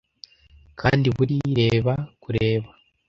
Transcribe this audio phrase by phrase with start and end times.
[0.79, 2.69] Kandi buri Reba Kureba.